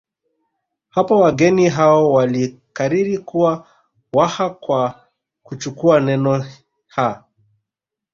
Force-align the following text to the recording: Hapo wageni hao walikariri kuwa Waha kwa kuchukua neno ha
Hapo 0.89 1.19
wageni 1.19 1.69
hao 1.69 2.11
walikariri 2.13 3.17
kuwa 3.17 3.67
Waha 4.13 4.49
kwa 4.49 5.07
kuchukua 5.43 5.99
neno 5.99 6.45
ha 6.87 7.23